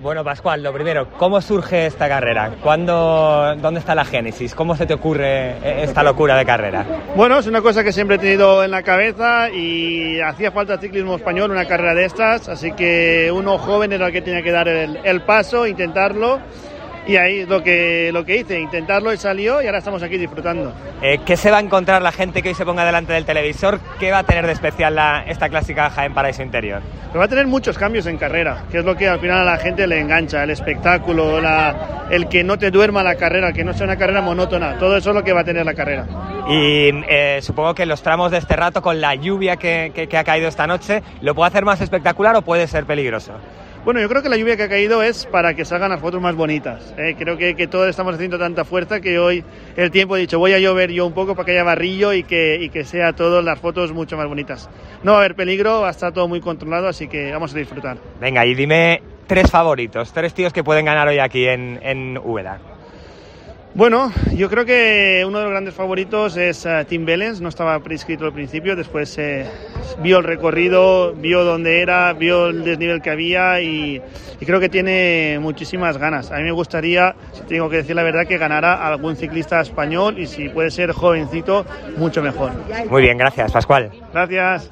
[0.00, 2.50] Bueno, Pascual, lo primero, ¿cómo surge esta carrera?
[2.60, 4.52] ¿Cuándo, ¿Dónde está la génesis?
[4.54, 6.84] ¿Cómo se te ocurre esta locura de carrera?
[7.14, 11.14] Bueno, es una cosa que siempre he tenido en la cabeza y hacía falta ciclismo
[11.14, 14.66] español, una carrera de estas, así que uno joven era el que tenía que dar
[14.66, 16.40] el, el paso, intentarlo
[17.06, 20.16] y ahí es lo que, lo que hice, intentarlo y salió y ahora estamos aquí
[20.16, 20.72] disfrutando.
[21.02, 23.80] Eh, ¿Qué se va a encontrar la gente que hoy se ponga delante del televisor?
[23.98, 26.80] ¿Qué va a tener de especial la, esta clásica Jaén Paraíso Interior?
[27.08, 29.44] Pero va a tener muchos cambios en carrera, que es lo que al final a
[29.44, 33.64] la gente le engancha, el espectáculo, la, el que no te duerma la carrera, que
[33.64, 36.06] no sea una carrera monótona, todo eso es lo que va a tener la carrera.
[36.48, 40.16] Y eh, supongo que los tramos de este rato, con la lluvia que, que, que
[40.16, 43.34] ha caído esta noche, ¿lo puede hacer más espectacular o puede ser peligroso?
[43.84, 46.18] Bueno, yo creo que la lluvia que ha caído es para que salgan las fotos
[46.18, 46.94] más bonitas.
[46.96, 47.16] ¿eh?
[47.18, 49.44] Creo que, que, todos estamos haciendo tanta fuerza que hoy
[49.76, 52.22] el tiempo ha dicho voy a llover yo un poco para que haya barrillo y
[52.22, 54.70] que, y que sea todas las fotos mucho más bonitas.
[55.02, 57.58] No va a haber peligro, va a estar todo muy controlado, así que vamos a
[57.58, 57.98] disfrutar.
[58.18, 62.16] Venga, y dime tres favoritos, tres tíos que pueden ganar hoy aquí en, en.
[63.74, 67.80] Bueno, yo creo que uno de los grandes favoritos es uh, Tim Bellens, no estaba
[67.80, 69.46] prescrito al principio, después eh,
[69.98, 74.00] vio el recorrido, vio dónde era, vio el desnivel que había y,
[74.40, 76.30] y, creo que tiene muchísimas ganas.
[76.30, 80.20] A mí me gustaría, si tengo que decir la verdad, que ganara algún ciclista español
[80.20, 82.52] y si puede ser jovencito, mucho mejor.
[82.88, 83.90] Muy bien, gracias, Pascual.
[84.12, 84.70] Gracias.